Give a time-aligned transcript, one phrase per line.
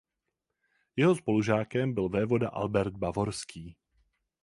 [0.95, 3.75] Jeho spolužákem byl vévoda Albert Bavorský.